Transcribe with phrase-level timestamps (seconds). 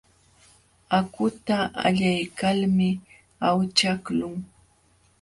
[0.97, 1.55] Akhuta
[1.87, 2.89] allaykalmi
[3.47, 4.35] awchaqlun.